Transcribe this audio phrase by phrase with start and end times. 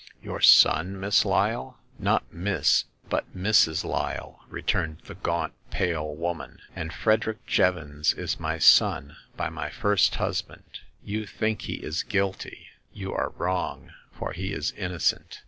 [0.23, 0.99] Your son.
[0.99, 1.77] Miss Lyle?""
[2.09, 9.15] Not Miss, but Mrs., Lyle," returned the gaunt, pale woman;and Frederick Jevons is my son
[9.37, 10.79] by my first husband.
[11.03, 15.39] You think he is guilty; you are wrong, for he is innocent.